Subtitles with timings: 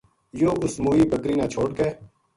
[0.39, 1.87] یوہ اُس موئی بکری نا چھوڈ کے